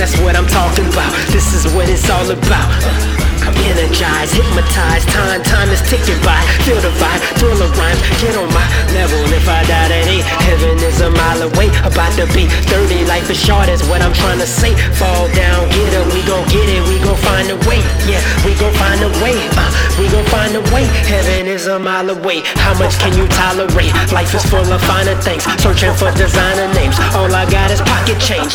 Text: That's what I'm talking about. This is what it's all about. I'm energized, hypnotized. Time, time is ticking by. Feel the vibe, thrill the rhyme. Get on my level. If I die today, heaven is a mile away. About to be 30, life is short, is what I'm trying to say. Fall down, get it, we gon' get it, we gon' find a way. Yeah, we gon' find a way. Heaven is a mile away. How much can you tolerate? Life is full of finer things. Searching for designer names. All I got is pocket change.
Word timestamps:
That's 0.00 0.16
what 0.24 0.32
I'm 0.36 0.46
talking 0.48 0.88
about. 0.88 1.12
This 1.28 1.52
is 1.52 1.68
what 1.74 1.84
it's 1.90 2.08
all 2.08 2.24
about. 2.30 3.12
I'm 3.44 3.52
energized, 3.68 4.32
hypnotized. 4.32 5.10
Time, 5.10 5.42
time 5.42 5.68
is 5.68 5.82
ticking 5.84 6.16
by. 6.24 6.40
Feel 6.64 6.80
the 6.80 6.88
vibe, 6.96 7.20
thrill 7.36 7.58
the 7.60 7.68
rhyme. 7.76 7.98
Get 8.24 8.40
on 8.40 8.48
my 8.56 8.64
level. 8.96 9.20
If 9.36 9.44
I 9.50 9.60
die 9.68 9.92
today, 9.92 10.24
heaven 10.48 10.80
is 10.80 11.02
a 11.02 11.10
mile 11.10 11.42
away. 11.44 11.68
About 11.84 12.16
to 12.16 12.24
be 12.32 12.48
30, 12.72 13.04
life 13.04 13.28
is 13.28 13.36
short, 13.36 13.68
is 13.68 13.84
what 13.92 14.00
I'm 14.00 14.14
trying 14.14 14.38
to 14.38 14.46
say. 14.46 14.72
Fall 14.96 15.28
down, 15.36 15.68
get 15.68 15.92
it, 15.92 16.06
we 16.14 16.24
gon' 16.24 16.48
get 16.48 16.64
it, 16.72 16.80
we 16.88 16.96
gon' 17.04 17.20
find 17.20 17.50
a 17.50 17.58
way. 17.68 17.84
Yeah, 18.08 18.22
we 18.48 18.56
gon' 18.56 18.72
find 18.80 19.02
a 19.04 19.10
way. 19.20 19.36
Heaven 21.12 21.46
is 21.46 21.66
a 21.66 21.78
mile 21.78 22.08
away. 22.08 22.40
How 22.40 22.72
much 22.78 22.98
can 22.98 23.12
you 23.18 23.28
tolerate? 23.28 23.92
Life 24.12 24.34
is 24.34 24.42
full 24.46 24.64
of 24.72 24.80
finer 24.80 25.14
things. 25.20 25.44
Searching 25.60 25.92
for 25.92 26.10
designer 26.12 26.72
names. 26.72 26.96
All 27.14 27.28
I 27.34 27.44
got 27.50 27.70
is 27.70 27.82
pocket 27.82 28.18
change. 28.18 28.54